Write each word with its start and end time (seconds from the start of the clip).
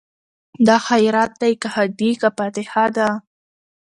دا 0.67 0.77
خیرات 0.87 1.31
دی 1.41 1.53
که 1.61 1.67
ښادي 1.73 2.11
که 2.21 2.29
فاتحه 2.37 2.85
ده 2.95 3.09